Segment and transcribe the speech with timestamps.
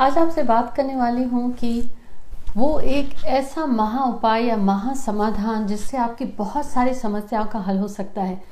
[0.00, 1.90] आज आपसे बात करने वाली हूँ कि
[2.56, 7.78] वो एक ऐसा महा उपाय या महा समाधान जिससे आपकी बहुत सारी समस्याओं का हल
[7.78, 8.42] हो सकता है।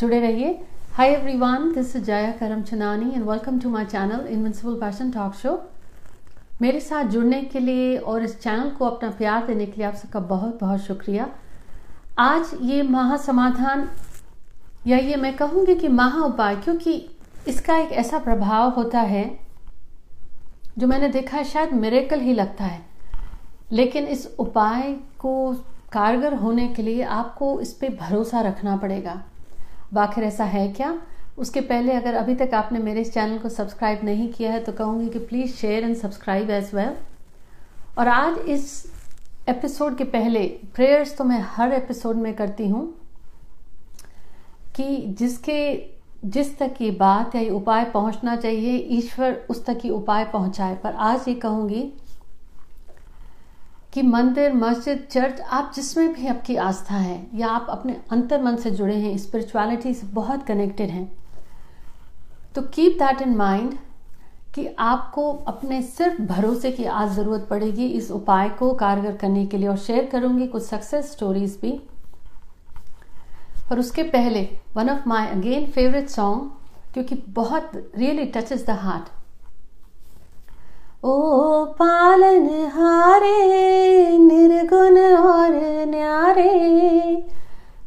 [0.00, 0.58] जुड़े रहिए।
[0.92, 5.34] Hi everyone this is Jaya Karam Chanani and welcome to my channel invincible passion talk
[5.34, 5.58] show
[6.62, 9.94] मेरे साथ जुड़ने के लिए और इस चैनल को अपना प्यार देने के लिए आप
[9.94, 11.28] सबका बहुत बहुत शुक्रिया।
[12.20, 13.88] आज ये महा समाधान,
[14.86, 17.04] या ये मैं कहूँगी कि महा उपाय, क्योंकि
[17.48, 19.47] इसका एक ऐसा प्रभाव होता है
[20.78, 22.86] जो मैंने देखा है, शायद मेरेकल ही लगता है।
[23.72, 25.52] लेकिन इस उपाय को
[25.92, 29.22] कारगर होने के लिए आपको इस पर भरोसा रखना पड़ेगा।
[29.98, 31.02] आखिर ऐसा है क्या?
[31.38, 34.72] उसके पहले अगर अभी तक आपने मेरे इस चैनल को सब्सक्राइब नहीं किया है तो
[34.72, 36.94] कहूँगी कि please share and subscribe as well
[37.98, 38.92] और आज इस
[39.48, 42.94] एपिसोड के पहले प्रेयर्स तो मैं हर एपिसोड में करती हूँ
[44.74, 45.74] कि जिसके
[46.24, 50.74] जिस तक ये बात या ये उपाय पहुँचना चाहिए, ईश्वर उस तक ही उपाय पहुँचाए।
[50.74, 51.82] पर आज ये कहूँगी
[53.92, 58.56] कि मंदिर, मस्जिद, चर्च, आप जिसमें भी आपकी आस्था है या आप अपने अंतर मन
[58.56, 61.10] से जुड़े हैं स्पिरिचुअलिटी से बहुत कनेक्टेड हैं
[62.54, 63.74] तो कीप दैट इन माइंड
[64.54, 69.56] कि आपको अपने सिर्फ़ भरोसे की आज ज़रूरत पड़ेगी इस उपाय को कारगर करने के
[69.56, 71.80] लिए और शेयर करूँगी कुछ सक्सेस स्टोरीज भी।
[73.70, 76.50] पर उसके पहले one of my again favourite song
[76.94, 79.04] क्योंकि बहुत really touch is the heart
[81.04, 85.50] ओ पालन हारे, निर्गुण और
[85.88, 87.28] न्यारे,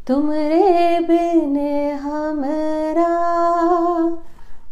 [0.07, 1.57] तुमरे बिन
[1.99, 3.17] हमरा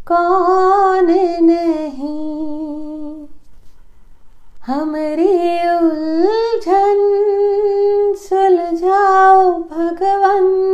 [0.08, 1.06] कौन
[1.42, 3.28] नहीं?
[4.68, 7.02] हमारी उलझन,
[8.18, 10.69] सुलझाओ भगवन।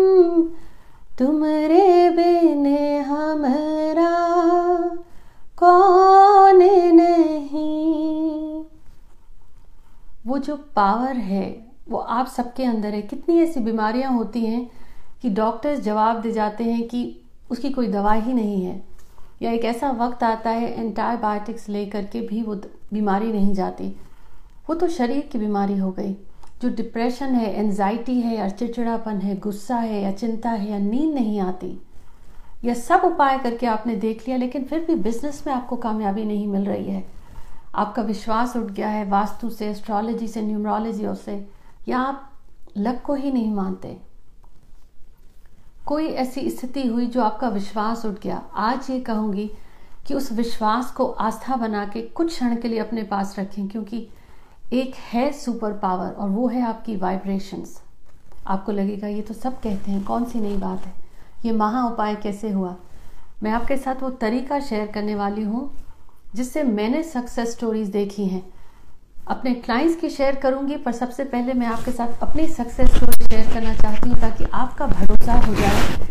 [1.20, 4.16] तुमरे बिन हमारा
[5.58, 6.64] कौन
[6.96, 8.66] नहीं?
[10.28, 14.72] वो जो पावर है, वो आप सबके अंदर है। कितनी ऐसी बीमारियाँ होती हैं
[15.22, 17.22] कि डॉक्टर्स जवाब दे जाते हैं कि
[17.52, 18.84] उसकी कोई दवा ही नहीं है।
[19.42, 22.56] या एक ऐसा वक्त आता है एंटाबायोटिक्स लेकर के भी वो
[22.94, 23.88] बीमारी नहीं जाती।
[24.70, 26.18] वो तो शरीर की बीमारी हो गई।
[26.62, 31.14] जो डिप्रेशन है एनजाइटी है, या चिड़चिड़ापन है, गुस्सा है, या चिंता है, या नींद
[31.14, 31.78] नहीं आती
[32.66, 36.48] यह सब उपाय करके आपने देख लिया, लेकिन फिर भी बिज़नेस में आपको कामयाबी नहीं
[36.48, 37.04] मिल रही है।
[37.76, 41.46] आपका विश्वास उठ गया है वास्तु से एस्ट्रोलॉजी से न्यूमरोलॉजी से,
[41.88, 42.32] या आप
[42.78, 43.98] लक को ही नहीं मानते।
[45.86, 49.50] कोई ऐसी स्थिति हुई जो आपका विश्वास उठ गया। आज ये कहूँगी
[50.08, 54.08] कि उस विश्वास को आस्था बना के कुछ क्षण के लिए अपने पास रखें, क्योंकि
[54.74, 57.82] एक है सुपर पावर और वो है आपकी वाइब्रेशंस
[58.48, 60.94] आपको लगेगा, ये तो सब कहते हैं, कौन सी नई बात है?
[61.46, 62.76] ये महा उपाय कैसे हुआ?
[63.44, 65.70] मैं आपके साथ वो तरीका शेयर करने वाली हूँ,
[66.36, 68.44] जिससे मैंने सक्सेस स्टोरीज देखी हैं।
[69.28, 73.54] अपने क्लाइंट्स की शेयर करूँगी, पर सबसे पहले मैं आपके साथ अपनी सक्सेस स्टोरी शेयर
[73.54, 76.08] करना चाहती हूँ, ताकि आपका भरोसा हो जाए।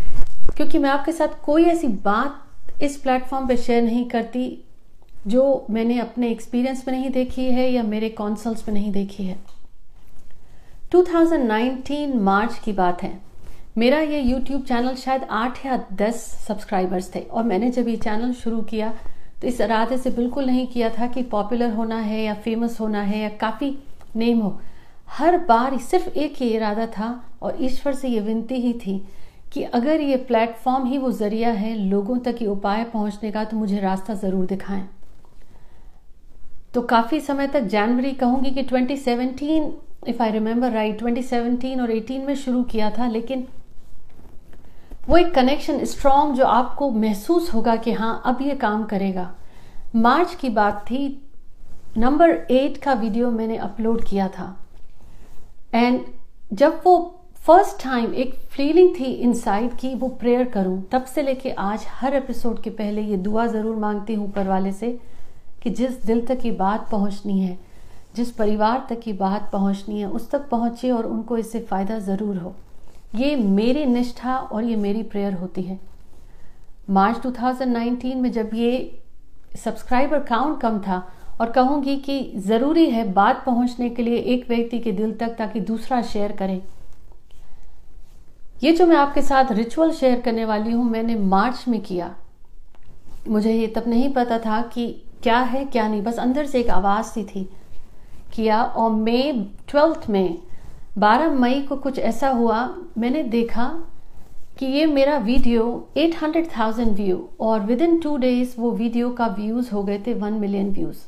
[0.56, 4.64] क्योंकि मैं आपके साथ कोई ऐसी बात इस प्लेटफॉर्म पे शेयर नहीं करती
[5.26, 9.36] जो मैंने अपने एक्सपीरियंस में नहीं देखी है या मेरे कॉन्सल्स में नहीं देखी है।
[10.92, 13.12] 2019 मार्च की बात है।
[13.78, 18.32] मेरा ये YouTube चैनल शायद आठ या दस सब्सक्राइबर्स थे और मैंने जब ये चैनल
[18.34, 18.92] शुरू किया
[19.40, 23.02] तो इस इरादे से बिल्कुल नहीं किया था कि पॉपुलर होना है या फ़ेमस होना
[23.02, 23.76] है या काफ़ी
[24.16, 24.58] नेम हो।
[25.08, 27.08] हर बार सिर्फ़ एक ही इरादा था
[27.42, 28.96] और ईश्वर से ये विनती ही थी
[29.52, 33.56] कि अगर ये प्लेटफॉर्म ही वो ज़रिया है लोगों तक ये उपाय पहुँचने का तो
[33.56, 34.88] मुझे रास्ता ज़रूर दिखाएँ।
[36.74, 42.24] तो काफ़ी समय तक जनवरी कहूँगी कि 2017 इफ़ आई रिमेंबर राइट 2017 और 18
[42.26, 43.46] में शुरू किया था, लेकिन
[45.08, 49.30] वो एक कनेक्शन स्ट्रांग जो आपको महसूस होगा कि हाँ अब ये काम करेगा।
[49.96, 51.20] मार्च की बात थी,
[51.98, 54.56] नंबर एट का वीडियो मैंने अपलोड किया था।
[55.74, 56.00] एंड
[56.52, 56.96] जब वो
[57.46, 62.14] फ़र्स्ट टाइम एक फीलिंग थी इनसाइड की, वो प्रेयर करूँ, तब से लेके आज हर
[62.14, 64.98] एपिसोड के पहले ये दुआ ज़रूर मांगती हूँ ऊपर वाले से
[65.64, 67.58] कि जिस दिल तक ये बात पहुंचनी है,
[68.16, 72.36] जिस परिवार तक ये बात पहुंचनी है, उस तक पहुँचे और उनको इससे फ़ायदा ज़रूर
[72.36, 72.54] हो।
[73.14, 75.78] ये मेरी निष्ठा और ये मेरी प्रेयर होती है।
[76.90, 79.00] मार्च 2019 में जब ये
[79.56, 81.02] सब्सक्राइबर काउंट कम था
[81.40, 85.60] और कहूँगी कि ज़रूरी है बात पहुँचने के लिए एक व्यक्ति के दिल तक ताकि
[85.60, 86.62] दूसरा शेयर करे।
[88.62, 92.14] ये जो मैं आपके साथ रिचुअल शेयर करने वाली हूँ, मैंने मार्च में किया।
[93.28, 96.70] मुझे ये तब नहीं पता था कि क्या है क्या नहीं। बस अंदर से एक
[96.70, 97.48] आवाज़ सी थी
[98.34, 99.32] किया और मई
[99.68, 100.38] ट्वेल्थ में
[100.98, 102.58] 12 मई को कुछ ऐसा हुआ
[102.98, 103.66] मैंने देखा
[104.58, 105.64] कि ये मेरा वीडियो
[105.98, 110.32] 800,000 व्यू और विद इन टू डेज़ वो वीडियो का व्यूज़ हो गए थे वन
[110.32, 111.02] मिलियन व्यूज़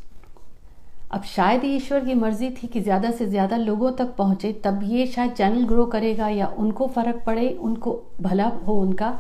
[1.13, 4.81] अब शायद ये ईश्वर की मर्ज़ी थी कि ज़्यादा से ज़्यादा लोगों तक पहुँचे तब
[4.85, 9.19] ये शायद चैनल ग्रो करेगा या उनको फ़र्क पड़े उनको भला हो उनका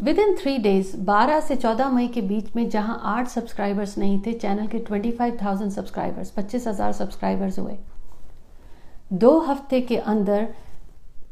[0.00, 4.20] विद इन थ्री डेज़ 12 से 14 मई के बीच में जहाँ आठ सब्सक्राइबर्स नहीं
[4.26, 7.76] थे चैनल के 25,000 सब्सक्राइबर्स 25,000 सब्सक्राइबर्स हुए।
[9.14, 10.46] दो हफ़्ते के अंदर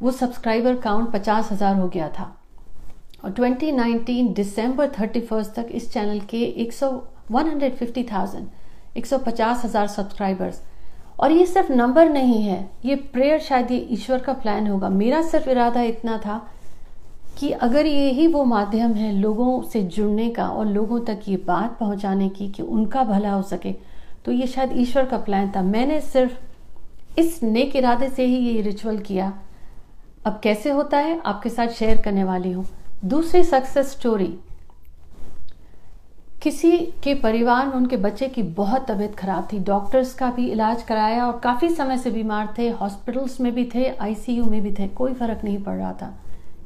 [0.03, 2.33] वो सब्सक्राइबर काउंट पचास हज़ार हो गया था।
[3.25, 6.91] और 2019 दिसंबर 31 तक इस चैनल के 100
[7.33, 8.49] 150,000
[8.97, 10.61] 150 हज़ार सब्सक्राइबर्स
[11.21, 15.23] और ये सिर्फ़ नंबर नहीं है ये प्रेयर शायद ये ईश्वर का प्लान होगा। मेरा
[15.23, 16.47] सिर्फ़ इरादा इतना था
[17.39, 21.37] कि अगर ये ही वो माध्यम है लोगों से जुड़ने का और लोगों तक ये
[21.37, 23.73] बात पहुँचाने की कि उनका भला हो सके
[24.25, 28.61] तो ये शायद ईश्वर का प्लान था। मैंने सिर्फ़ इस नेक इरादे से ही ये
[28.63, 29.33] रिचुअल किया।
[30.27, 31.21] अब कैसे होता है?
[31.21, 32.67] आपके साथ शेयर करने वाली हूँ।
[33.05, 34.35] दूसरी सक्सेस स्टोरी
[36.43, 40.83] किसी के परिवार में उनके बच्चे की बहुत तबीयत खराब थी। डॉक्टर्स का भी इलाज
[40.83, 44.89] कराया और काफ़ी समय से बीमार थे। हॉस्पिटल्स में भी थे आईसीयू में भी थे।
[44.89, 46.15] कोई फ़र्क नहीं पड़ रहा था।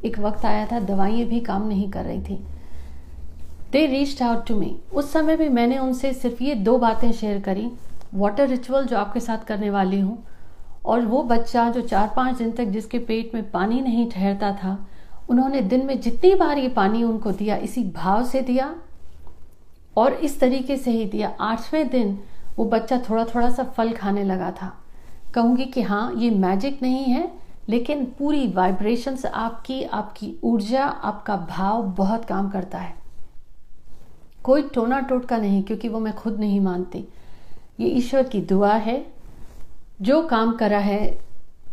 [0.05, 2.39] एक वक्त आया था, दवाइयाँ भी काम नहीं कर रही थी।
[3.73, 7.41] They reach out to me उस समय भी मैंने उनसे सिर्फ़ ये दो बातें शेयर
[7.41, 7.71] करी।
[8.15, 10.19] वाटर रिचुअल जो आपके साथ करने वाली हूँ
[10.85, 14.77] और वो बच्चा जो चार पाँच दिन तक जिसके पेट में पानी नहीं ठहरता था,
[15.31, 18.75] उन्होंने दिन में जितनी बार ये पानी उनको दिया, इसी भाव से दिया
[19.97, 22.19] और इस तरीके से ही दिया। आठवें दिन
[22.57, 24.73] वो बच्चा थोड़ा थोड़ा सा फल खाने लगा था।
[25.35, 27.31] कहूँगी कि हाँ ये मैजिक नहीं है।
[27.69, 32.95] लेकिन पूरी वाइब्रेशंस आपकी आपकी ऊर्जा, आपका भाव बहुत काम करता है।
[34.45, 37.05] कोई टोना टोटका नहीं, क्योंकि वो मैं खुद नहीं मानती।
[37.81, 39.07] ये ईश्वर की दुआ है।
[40.03, 41.19] जो काम करा है,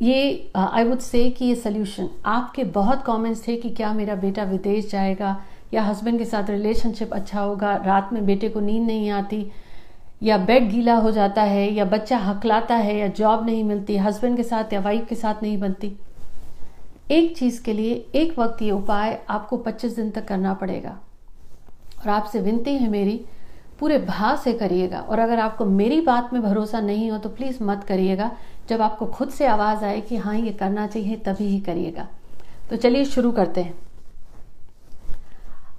[0.01, 4.43] ये आई वुड से कि ये सोल्यूशन आपके बहुत कमेंट्स थे कि क्या मेरा बेटा
[4.43, 5.35] विदेश जाएगा,
[5.73, 9.51] या हस्बैंड के साथ रिलेशनशिप अच्छा होगा, रात में बेटे को नींद नहीं आती।
[10.23, 14.37] या बेड गीला हो जाता है, या बच्चा हकलाता है, या जॉब नहीं मिलती, हस्बैंड
[14.37, 15.97] के साथ या वाइफ के साथ नहीं बनती।
[17.11, 20.99] एक चीज़ के लिए, एक वक्त ये उपाय आपको 25 दिन तक करना पड़ेगा।
[21.99, 23.25] और आपसे विनती है मेरी,
[23.79, 27.63] पूरे भाव से करिएगा। और अगर आपको मेरी बात में भरोसा नहीं हो तो प्लीज़
[27.63, 28.31] मत करिएगा।
[28.69, 32.07] जब आपको खुद से आवाज़ आए कि हाँ ये करना चाहिए, तभी ही करिएगा।
[32.69, 33.86] तो चलिए शुरू करते हैं।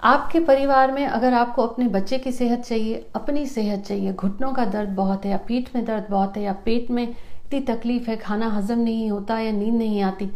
[0.00, 4.64] आपके परिवार में अगर आपको अपने बच्चे की सेहत चाहिए, अपनी सेहत चाहिए, घुटनों का
[4.64, 8.16] दर्द बहुत है या पीठ में दर्द बहुत है या पेट में इतनी तकलीफ़ है,
[8.16, 10.26] खाना हजम नहीं होता या नींद नहीं आती,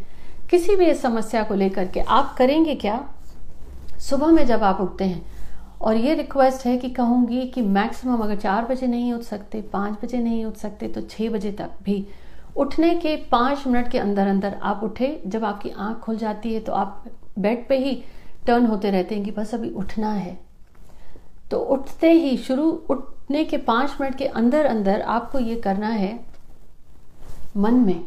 [0.51, 2.99] किसी भी इस समस्या को लेकर के आप करेंगे क्या?
[4.01, 5.23] सुबह में जब आप उठते हैं
[5.81, 9.99] और ये रिक्वेस्ट है कि कहूँगी कि मैक्सिमम अगर चार बजे नहीं उठ सकते, पाँच
[10.03, 12.07] बजे नहीं उठ सकते तो छह बजे तक भी
[12.57, 16.61] उठने के पाँच मिनट के अंदर अंदर आप उठे, जब आपकी आँख खुल जाती है
[16.61, 17.05] तो आप
[17.39, 18.03] बेड पे ही
[18.47, 20.39] टर्न होते रहते हैं कि बस अभी उठना है।
[21.51, 26.19] तो उठते ही, शुरू उठने के पाँच मिनट के अंदर अंदर आपको ये करना है,
[27.57, 28.05] मन में।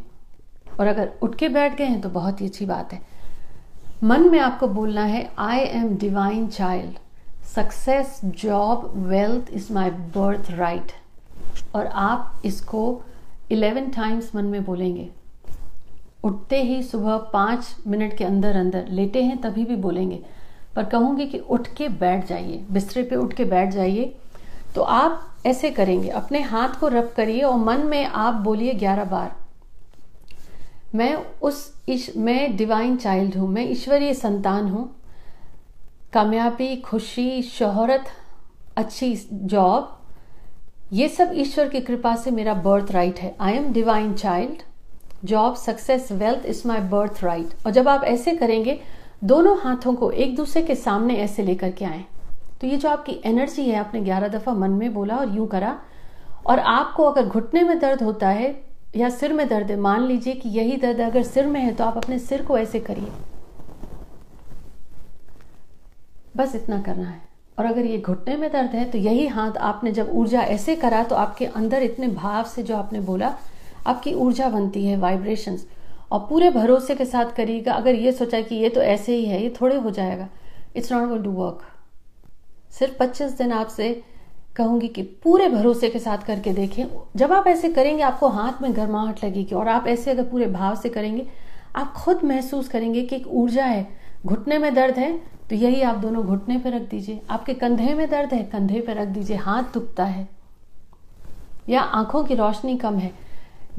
[0.80, 3.02] और अगर उठ के बैठ गए हैं तो बहुत ही अच्छी बात है।
[4.04, 6.98] मन में आपको बोलना है I am divine child
[7.46, 9.90] success job wealth is my
[10.52, 10.92] birthright
[11.76, 12.82] और आप इसको
[13.52, 15.10] इलेवन टाइम्स मन में बोलेंगे।
[16.26, 20.20] उठते ही सुबह पाँच मिनट के अंदर अंदर लेटे हैं तभी भी बोलेंगे।
[20.76, 24.14] पर कहूँगी कि उठ के बैठ जाइए बिस्तरे पे उठ के बैठ जाइए।
[24.76, 29.06] तो आप ऐसे करेंगे अपने हाथ को रब करिए और मन में आप बोलिए ग्यारह
[29.06, 29.36] बार
[30.96, 34.90] मैं उस इश, मैं डिवाइन चाइल्ड हूँ मैं ईश्वरीय संतान हूँ।
[36.14, 38.06] कामयाबी खुशी शोहरत
[38.78, 39.92] अच्छी जॉब
[40.94, 44.62] ये सब ईश्वर की कृपा से मेरा बर्थ राइट है। I am divine child
[45.26, 46.80] job success wealth is my
[47.24, 48.80] birthright और जब आप ऐसे करेंगे,
[49.24, 52.04] दोनों हाथों को एक दूसरे के सामने ऐसे लेकर के आए।
[52.62, 55.76] तो ये जो आपकी एनर्जी है, आपने ग्यारह दफ़ा मन में बोला और यूँ करा।
[56.46, 58.56] और आपको अगर घुटने में दर्द होता है
[58.96, 61.84] या सिर में दर्द है, मान लीजिए कि यही दर्द अगर सिर में है तो
[61.84, 63.12] आप अपने सिर को ऐसे करिए।
[66.38, 67.24] बस इतना करना है।
[67.58, 71.04] और अगर ये घुटने में दर्द है तो यही हाथ आपने जब ऊर्जा ऐसे करा
[71.04, 73.34] तो आपके अंदर इतने भाव से जो आपने बोला
[73.86, 75.68] आपकी ऊर्जा बनती है वाइब्रेशंस
[76.12, 79.42] और पूरे भरोसे के साथ करिएगा, अगर ये सोचा कि ये तो ऐसे ही है,
[79.44, 80.28] ये थोड़े हो जाएगा।
[80.76, 81.62] It's not going to work
[82.74, 83.90] सिर्फ़ पच्चीस दिन आपसे
[84.56, 88.76] कहूँगी कि पूरे भरोसे के साथ करके देखें। जब आप ऐसे करेंगे, आपको हाथ में
[88.76, 91.26] गर्माहट लगेगी और आप ऐसे अगर पूरे भाव से करेंगे,
[91.76, 93.88] आप खुद महसूस करेंगे कि एक ऊर्जा है।
[94.26, 95.18] घुटने में दर्द है
[95.50, 98.96] तो यही आप दोनों घुटने पर रख दीजिए। आपके कंधे में दर्द है, कंधे पर
[98.96, 100.28] रख दीजिए। हाथ दुखता है
[101.70, 103.12] या आँखों की रोशनी कम है।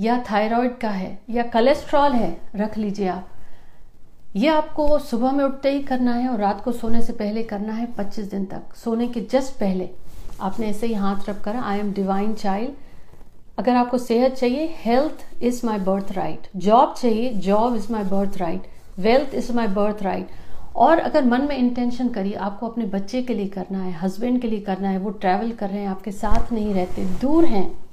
[0.00, 3.29] या थायराइड का है, या कोलेस्ट्रॉल है, रख लीजिए आप।
[4.37, 7.73] ये आपको सुबह में उठते ही करना है और रात को सोने से पहले करना
[7.73, 9.91] है 25 दिन तक। सोने के जस्ट पहले।
[10.41, 12.71] आपने ऐसे ही हाथ रख कर आई एम डिवाइन चाइल्ड
[13.59, 15.79] अगर आपको सेहत चाहिए health is my
[16.12, 18.05] birthright job चाहिए job is my
[18.37, 18.62] birthright
[18.99, 19.67] wealth is my
[20.03, 20.29] birthright
[20.76, 24.49] और अगर मन में इंटेंशन करिए, आपको अपने बच्चे के लिए करना है हस्बैंड के
[24.49, 27.86] लिए करना है, वो ट्रैवल कर रहे हैं, आपके साथ नहीं रहते, दूर हैं।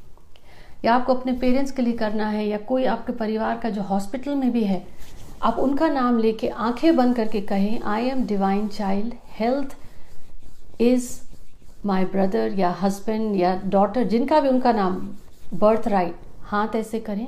[0.86, 4.36] या आपको अपने पेरेंट्स के लिए करना है, या कोई आपके परिवार का जो हॉस्पिटल
[4.36, 4.86] में भी है,
[5.44, 9.76] आप उनका नाम लेके आँखें बंद करके कहें I am divine child health
[10.82, 11.10] is
[11.86, 14.96] my brother या हस्बैंड या डॉटर जिनका भी उनका नाम
[15.54, 17.28] बर्थ राइट हाथ ऐसे करें,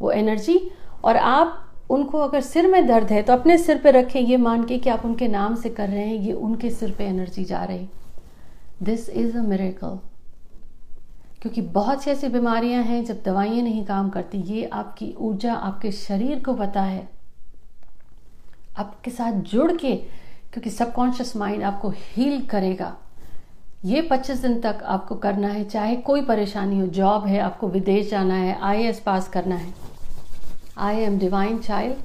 [0.00, 0.58] वो एनर्जी
[1.04, 4.64] और आप उनको अगर सिर में दर्द है तो अपने सिर पे रखें, ये मान
[4.64, 7.62] के कि आप उनके नाम से कर रहे हैं, ये उनके सिर पे एनर्जी जा
[7.64, 7.88] रही।
[8.82, 9.98] दिस इज़ अ मेरेकल
[11.46, 15.92] क्योंकि बहुत सी ऐसी बीमारियाँ हैं, जब दवाइयाँ नहीं काम करती, ये आपकी ऊर्जा आपके
[15.92, 17.08] शरीर को पता है।
[18.78, 19.94] आपके साथ जुड़ के,
[20.52, 22.96] क्योंकि सबकॉन्शियस माइंड आपको हील करेगा।
[23.84, 28.10] ये 25 दिन तक आपको करना है, चाहे कोई परेशानी हो, जॉब है, आपको विदेश
[28.10, 29.72] जाना है आईएएस पास करना है।
[30.78, 31.96] I am divine child.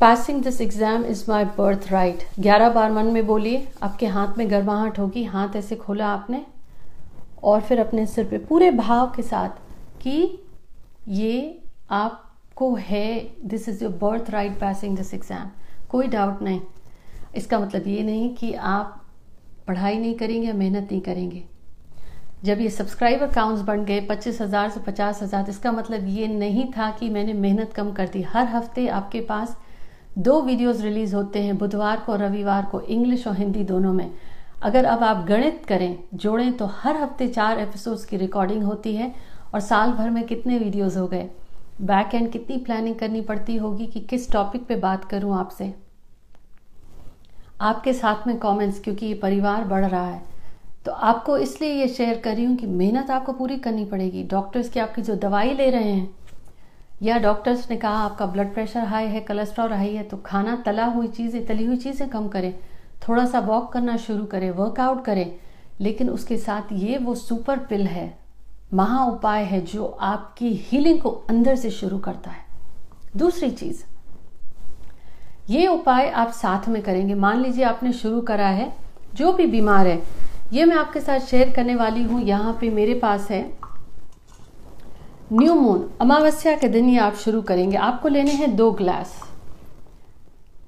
[0.00, 1.44] Passing this exam is my
[1.92, 6.46] birthright ग्यारह बार मन में बोलिए, आपके हाथ में गर्माहट होगी, हाथ ऐसे खोला आपने।
[7.44, 9.62] और फिर अपने सिर पे पूरे भाव के साथ
[10.02, 10.38] कि
[11.10, 13.06] ये आपको है
[13.44, 13.92] this is your
[14.30, 15.50] birthright passing this exam
[15.90, 16.60] कोई डाउट नहीं।
[17.36, 19.00] इसका मतलब ये नहीं कि आप
[19.66, 21.44] पढ़ाई नहीं करेंगे या मेहनत नहीं करेंगे।
[22.44, 26.66] जब ये सब्सक्राइबर काउंट्स बढ़ गए, पच्चीस हज़ार से पचास हज़ार, इसका मतलब ये नहीं
[26.72, 29.56] था कि मैंने मेहनत कम कर दी। हर हफ़्ते आपके पास
[30.18, 34.10] दो वीडियोस रिलीज़ होते हैं, बुधवार को और रविवार को इंग्लिश और हिंदी दोनों में।
[34.64, 39.12] अगर अब आप गणित करें, जोड़ें तो हर हफ़्ते चार एपिसोड्स की रिकॉर्डिंग होती है
[39.54, 41.28] और साल भर में कितने वीडियोस हो गए?
[41.82, 45.72] बैक एंड कितनी प्लानिंग करनी पड़ती होगी कि किस टॉपिक पे बात करूँ आपसे?
[47.60, 50.22] आपके साथ में कमेंट्स क्योंकि ये परिवार बढ़ रहा है।
[50.86, 54.68] तो आपको इसलिए ये शेयर कर रही हूँ कि मेहनत आपको पूरी करनी पड़ेगी। डॉक्टर्स
[54.68, 56.14] की आपकी जो दवाई ले रहे हैं,
[57.02, 60.84] या डॉक्टर्स ने कहा आपका ब्लड प्रेशर हाई है कोलेस्ट्रॉल हाई है तो खाना तला
[60.86, 62.54] हुई चीज़ें, तली हुई चीज़ें कम करें।
[63.06, 65.34] थोड़ा सा वॉक करना शुरू करें वर्कआउट करें,
[65.80, 68.12] लेकिन उसके साथ ये वो सुपर पिल है,
[68.74, 72.42] महा उपाय है जो आपकी हीलिंग को अंदर से शुरू करता है।
[73.16, 73.82] दूसरी चीज़,
[75.50, 78.72] ये उपाय आप साथ में करेंगे। मान लीजिए आपने शुरू करा है,
[79.14, 80.02] जो भी बीमार है,
[80.52, 83.42] ये मैं आपके साथ शेयर करने वाली हूँ। यहाँ पे मेरे पास है
[85.32, 89.14] न्यू मून अमावस्या के दिन ये आप शुरू करेंगे। आपको लेने हैं दो ग्लास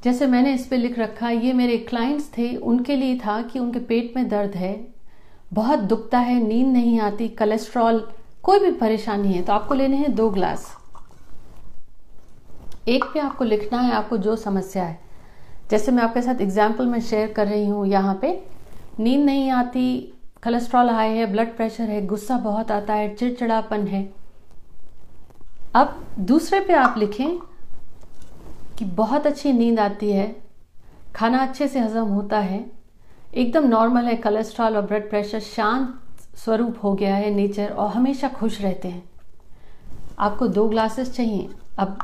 [0.06, 3.78] जैसे मैंने इस पर लिख रखा, ये मेरे क्लाइंट्स थे, उनके लिए था कि उनके
[3.80, 4.74] पेट में दर्द है,
[5.52, 7.98] बहुत दुखता है, नींद नहीं आती कोलेस्ट्रॉल
[8.42, 10.66] कोई भी परेशानी है तो आपको लेने हैं दो ग्लास
[12.88, 14.98] एक पे आपको लिखना है आपको जो समस्या है।
[15.70, 18.32] जैसे मैं आपके साथ एग्ज़ाम्पल में शेयर कर रही हूँ, यहाँ पे,
[19.00, 19.88] नींद नहीं आती
[20.44, 24.08] कोलेस्ट्रॉल हाई है ब्लड प्रेशर है, गुस्सा बहुत आता है, चिड़चिड़ापन है।
[25.74, 27.38] अब दूसरे पे आप लिखें
[28.78, 30.36] कि बहुत अच्छी नींद आती है,
[31.14, 32.64] खाना अच्छे से हजम होता है,
[33.34, 35.94] एकदम नॉर्मल है, कोलेस्ट्रॉल और ब्लड प्रेशर शांत
[36.36, 39.02] स्वरूप हो गया है नेचर और हमेशा खुश रहते हैं।
[40.18, 41.98] आपको दो ग्लासेस चाहिए। अब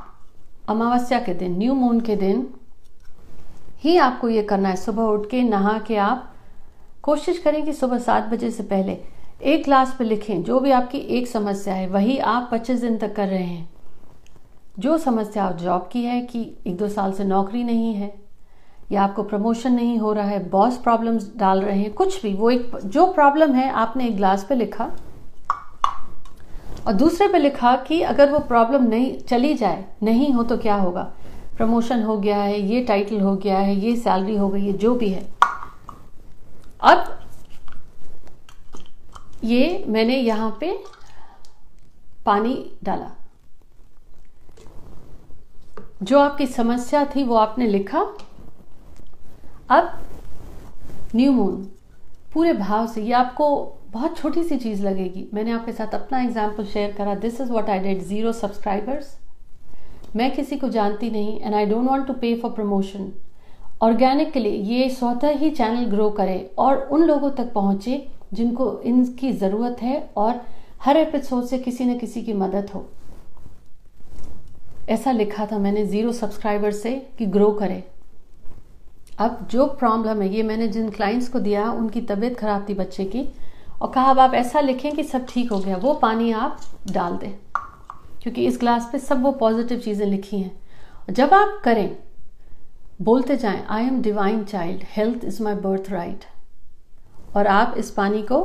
[0.68, 2.46] अमावस्या के दिन, न्यू मून के दिन
[3.78, 6.32] ही आपको ये करना है। सुबह उठ के, नहा के आप
[7.02, 8.98] कोशिश करें कि सुबह सात बजे से पहले
[9.42, 13.16] एक ग्लास पे लिखें, जो भी आपकी एक समस्या है, वही आप पच्चीस दिन तक
[13.16, 13.70] कर रहे हैं।
[14.78, 18.12] जो समस्या आप जॉब की है कि एक दो साल से नौकरी नहीं है,
[18.92, 22.50] या आपको प्रमोशन नहीं हो रहा है बॉस प्रॉब्लम्स डाल रहे हैं, कुछ भी, वो
[22.50, 24.90] एक, जो प्रॉब्लम है, आपने एक ग्लास पे लिखा
[26.86, 30.74] और दूसरे पे लिखा कि अगर वो प्रॉब्लम नहीं, चली जाए, नहीं हो तो क्या
[30.74, 31.02] होगा?
[31.56, 34.94] प्रमोशन हो गया है, ये टाइटल हो गया है, ये सैलरी हो गई है, जो
[34.94, 35.26] भी है।
[36.82, 37.18] अब
[39.44, 40.78] ये मैंने यहाँ पे
[42.26, 43.10] पानी डाला।
[46.02, 48.00] जो आपकी समस्या थी वो आपने लिखा।
[49.70, 49.92] अब
[51.14, 51.56] न्यू मून
[52.34, 56.64] पूरे भाव से, ये आपको बहुत छोटी सी चीज़ लगेगी। मैंने आपके साथ अपना एग्ज़ाम्पल
[56.66, 59.16] शेयर करा। This is what I did zero subscribers
[60.16, 63.12] मैं किसी को जानती नहीं and I don't want to pay for promotion
[63.82, 69.82] organically ये स्वतः ही चैनल ग्रो करे और उन लोगों तक पहुँचे जिनको इनकी ज़रूरत
[69.82, 70.40] है और
[70.82, 72.84] हर एपिसोड से किसी न किसी की मदद हो।
[74.88, 77.84] ऐसा लिखा था मैंने ज़ीरो सब्सक्राइबर से कि ग्रो करे।
[79.18, 83.04] अब जो प्रॉब्लम है, ये मैंने जिन क्लाइंट्स को दिया, उनकी तबीयत खराब थी बच्चे
[83.04, 83.28] की,
[83.82, 86.60] और कहा, अब आप ऐसा लिखें कि सब ठीक हो गया, वो पानी आप
[86.90, 87.32] डाल दें।
[88.22, 90.60] क्योंकि इस ग्लास पे सब वो पॉजिटिव चीज़ें लिखी हैं।
[91.10, 91.96] जब आप करें,
[93.02, 95.54] बोलते जाएँ I am divine child health is my
[95.90, 96.24] birthright
[97.36, 98.42] और आप इस पानी को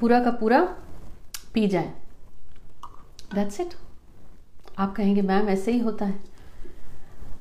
[0.00, 0.76] पूरा का पूरा
[1.56, 1.92] पी जाए।
[3.34, 3.74] दैट्स इट
[4.78, 6.18] आप कहेंगे, मैम, ऐसे ही होता है।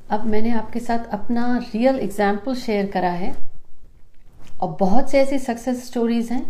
[0.10, 3.36] अब मैंने आपके साथ अपना रियल एग्ज़ाम्पल शेयर करा है।
[4.62, 6.46] और बहुत से ऐसी सक्सेस स्टोरीज हैं।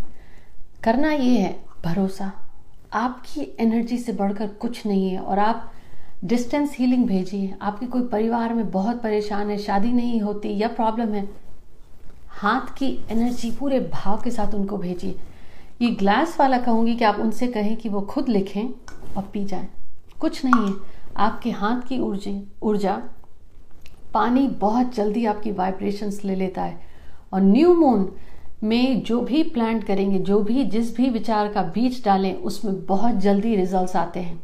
[0.83, 1.55] करना ये है,
[1.85, 2.31] भरोसा।
[2.93, 5.71] आपकी एनर्जी से बढ़कर कुछ नहीं है। और आप
[6.23, 11.13] डिस्टेंस हीलिंग भेजिए। आपके कोई परिवार में बहुत परेशान है, शादी नहीं होती या प्रॉब्लम
[11.13, 11.27] है,
[12.31, 15.19] हाथ की एनर्जी पूरे भाव के साथ उनको भेजिए।
[15.81, 18.67] ये ग्लास वाला कहूँगी कि आप उनसे कहें कि वो खुद लिखें
[19.17, 19.67] और पी जाएँ।
[20.19, 20.73] कुछ नहीं है।
[21.17, 23.01] आपके हाथ की ऊर्जा ऊर्जा
[24.13, 26.81] पानी बहुत जल्दी आपकी वाइब्रेशंस ले लेता है।
[27.33, 28.11] और न्यू मून
[28.63, 33.15] में जो भी प्लांट करेंगे, जो भी, जिस भी विचार का बीज डालें, उसमें बहुत
[33.15, 34.43] जल्दी रिजल्ट्स आते हैं।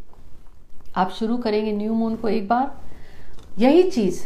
[0.95, 2.81] आप शुरू करेंगे न्यू मून को एक बार।
[3.59, 4.23] यही चीज़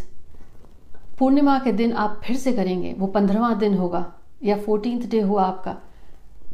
[1.19, 5.43] पूर्णिमा के दिन आप फिर से करेंगे। वो पंद्रहवा दिन होगा या फोर्टींथ डे हुआ
[5.43, 5.77] आपका।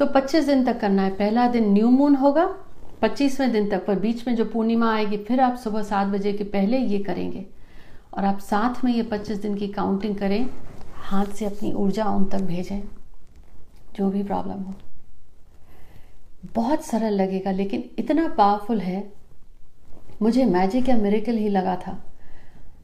[0.01, 2.45] तो 25 दिन तक करना है। पहला दिन न्यू मून होगा,
[3.01, 6.43] पच्चीसवें दिन तक पर बीच में जो पूर्णिमा आएगी, फिर आप सुबह सात बजे के
[6.43, 7.45] पहले ये करेंगे।
[8.13, 10.49] और आप साथ में ये पच्चीस दिन की काउंटिंग करें,
[10.95, 12.81] हाथ से अपनी ऊर्जा उन तक भेजें,
[13.95, 14.73] जो भी प्रॉब्लम हो।
[16.55, 19.13] बहुत सरल लगेगा, लेकिन इतना पावरफुल है।
[20.21, 22.03] मुझे मैजिक या मेरेकल ही लगा था।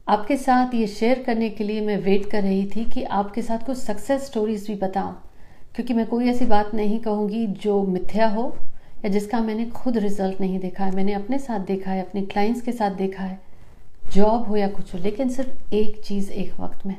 [0.08, 3.66] आपके साथ ये शेयर करने के लिए मैं वेट कर रही थी कि आपके साथ
[3.66, 5.27] कुछ सक्सेस स्टोरीज भी बताऊँ।
[5.78, 8.56] क्योंकि मैं कोई ऐसी बात नहीं कहूँगी जो मिथ्या हो
[9.04, 12.60] या जिसका मैंने खुद रिज़ल्ट नहीं देखा है। मैंने अपने साथ देखा है, अपने क्लाइंट्स
[12.60, 13.40] के साथ देखा है
[14.12, 16.96] जॉब हो या कुछ हो, लेकिन सिर्फ़ एक चीज़ एक वक्त में।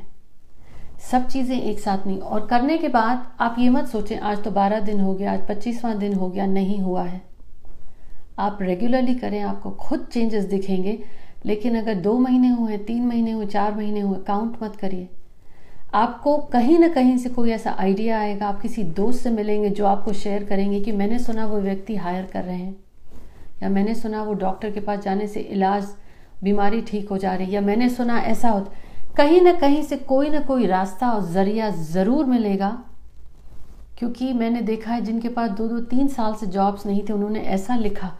[1.10, 4.50] सब चीज़ें एक साथ नहीं। और करने के बाद आप ये मत सोचें, आज तो
[4.50, 7.22] बारह दिन हो गया, आज पच्चीसवां दिन हो गया, नहीं हुआ है।
[8.38, 10.98] आप रेगुलरली करें, आपको खुद चेंजेस दिखेंगे,
[11.46, 15.08] लेकिन अगर दो महीने हुए, तीन महीने हुए, चार महीने हुए काउंट मत करिए।
[15.94, 19.86] आपको कहीं ना कहीं से कोई ऐसा आइडिया आएगा, आप किसी दोस्त से मिलेंगे जो
[19.86, 22.76] आपको शेयर करेंगे कि मैंने सुना वो व्यक्ति हायर कर रहे हैं,
[23.62, 25.86] या मैंने सुना वो डॉक्टर के पास जाने से इलाज,
[26.42, 29.96] बीमारी ठीक हो जा रही है, या मैंने सुना ऐसा होता कहीं ना कहीं से
[29.96, 32.68] कोई ना कोई रास्ता और ज़रिया ज़रूर मिलेगा।
[33.98, 37.40] क्योंकि मैंने देखा है जिनके पास दो दो तीन साल से जॉब्स नहीं थे, उन्होंने
[37.40, 38.12] ऐसा लिखा,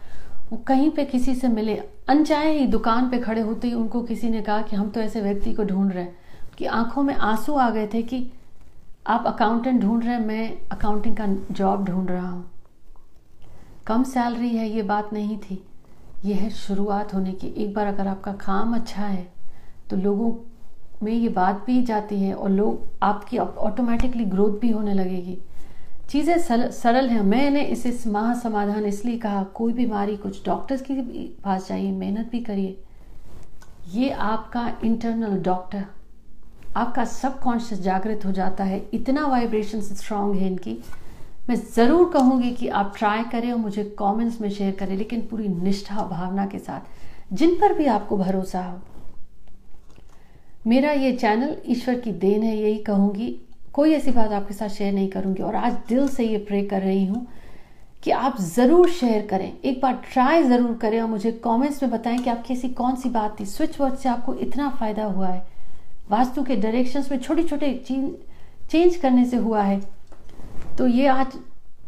[0.50, 4.28] वो कहीं पे किसी से मिले, अनचाहे ही दुकान पे खड़े होते ही उनको किसी
[4.30, 6.18] ने कहा कि हम तो ऐसे व्यक्ति को ढूंढ रहे हैं।
[6.60, 8.16] कि आँखों में आँसू आ गए थे कि
[9.06, 12.50] आप अकाउंटेंट ढूंढ रहे हैं, मैं अकाउंटिंग का जॉब ढूंढ रहा हूँ।
[13.86, 15.62] कम सैलरी है, ये बात नहीं थी।
[16.24, 19.26] ये है शुरुआत होने की। एक बार अगर आपका काम अच्छा है
[19.90, 20.32] तो लोगों
[21.02, 25.38] में ये बात भी जाती है और लोग, आपकी ऑटोमेटिकली ग्रोथ भी होने लगेगी।
[26.10, 26.36] चीज़ें
[26.72, 31.00] सरल हैं। मैंने इसे महा समाधान इसलिए कहा, कोई बीमारी, कुछ डॉक्टर्स की
[31.44, 32.78] पास जाइए मेहनत भी करिए।
[33.92, 35.86] ये आपका इंटरनल डॉक्टर
[36.76, 40.76] आपका सबकॉन्शियस जागृत हो जाता है, इतना वाइब्रेशन स्ट्रांग है इनकी।
[41.48, 45.48] मैं ज़रूर कहूँगी कि आप ट्राई करें और मुझे कमेंट्स में शेयर करें, लेकिन पूरी
[45.48, 46.80] निष्ठा भावना के साथ,
[47.32, 48.78] जिन पर भी आपको भरोसा हो।
[50.66, 53.36] मेरा ये चैनल ईश्वर की देन है, यही कहूँगी।
[53.72, 56.82] कोई ऐसी बात आपके साथ शेयर नहीं करूँगी और आज दिल से ये प्रे कर
[56.82, 57.26] रही हूँ
[58.02, 62.18] कि आप ज़रूर शेयर करें। एक बार ट्राई ज़रूर करें और मुझे कमेंट्स में बताएँ
[62.18, 65.59] कि आपकी ऐसी कौन सी बात थी। स्विच वर्ड से आपको इतना फ़ायदा हुआ है।
[66.10, 69.80] वास्तु के डायरेक्शंस में छोटे छोटे चेंज करने से हुआ है।
[70.78, 71.36] तो ये आज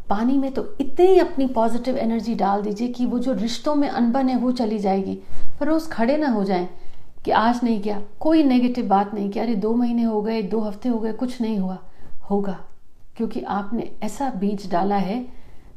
[0.09, 4.29] पानी में तो इतनी अपनी पॉजिटिव एनर्जी डाल दीजिए कि वो जो रिश्तों में अनबन
[4.29, 5.13] है वो चली जाएगी।
[5.59, 6.67] पर रोज़ खड़े ना हो जाएँ
[7.25, 10.59] कि आज नहीं किया, कोई नेगेटिव बात नहीं कि अरे दो महीने हो गए, दो
[10.59, 11.77] हफ़्ते हो गए, कुछ नहीं हुआ।
[12.29, 12.59] होगा,
[13.17, 15.25] क्योंकि आपने ऐसा बीज डाला है,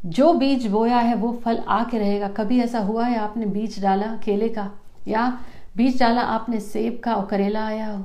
[0.07, 4.07] जो बीज बोया है वो फल आके रहेगा। कभी ऐसा हुआ है आपने बीज डाला
[4.25, 4.71] केले का?
[5.09, 5.39] या
[5.77, 8.05] बीज डाला आपने सेब का और करेला आया हो?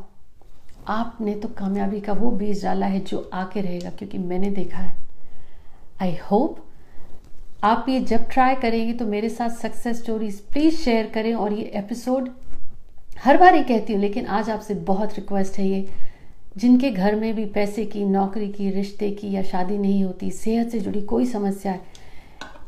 [0.87, 4.95] आपने तो कामयाबी का वो बीज डाला है जो आके रहेगा, क्योंकि मैंने देखा है।
[6.01, 6.63] आई होप
[7.63, 11.63] आप ये जब ट्राई करेंगे तो मेरे साथ सक्सेस स्टोरीज प्लीज़ शेयर करें और ये
[11.75, 12.29] एपिसोड
[13.23, 15.87] हर बार ही कहती हूँ, लेकिन आज आपसे बहुत रिक्वेस्ट है ये।
[16.57, 20.69] जिनके घर में भी पैसे की, नौकरी की, रिश्ते की या शादी नहीं होती, सेहत
[20.69, 21.81] से जुड़ी कोई समस्या है,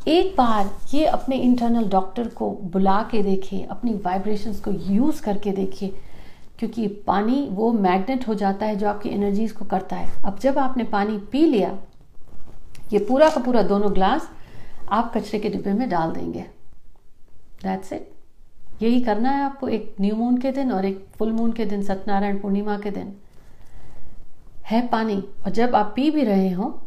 [0.07, 5.51] एक बार ये अपने इंटरनल डॉक्टर को बुला के देखिए अपनी वाइब्रेशंस को यूज़ करके
[5.51, 5.93] देखिए
[6.63, 10.57] क्योंकि पानी वो मैग्नेट हो जाता है जो आपकी एनर्जीज को करता है। अब जब
[10.57, 11.79] आपने पानी पी लिया,
[12.93, 14.29] ये पूरा का पूरा दोनों ग्लास
[14.91, 16.41] आप कचरे के डिब्बे में डाल देंगे।
[17.63, 18.11] दैट्स इट
[18.81, 21.83] यही करना है आपको एक न्यू मून के दिन और एक फुल मून के दिन,
[21.83, 23.13] सत्यनारायण पूर्णिमा के दिन।
[24.65, 26.82] है पानी। और जब आप पी भी रहे हो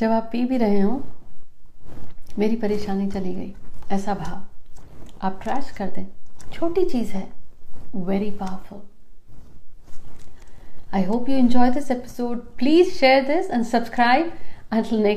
[0.00, 1.04] जब आप पी भी रहे हो,
[2.38, 3.54] मेरी परेशानी चली गई।
[3.90, 4.46] ऐसा भाव
[5.22, 6.06] आप ट्रैश कर दें।
[6.52, 7.28] छोटी चीज़ है
[7.94, 8.82] very powerful
[10.94, 14.32] I hope you enjoy this episode please share this and subscribe
[14.70, 15.14] until next